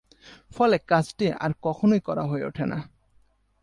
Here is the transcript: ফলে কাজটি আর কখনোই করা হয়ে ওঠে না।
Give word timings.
ফলে 0.51 0.77
কাজটি 0.87 1.25
আর 1.39 1.51
কখনোই 1.61 1.99
করা 1.99 2.23
হয়ে 2.23 2.45
ওঠে 2.45 2.65
না। 2.65 2.79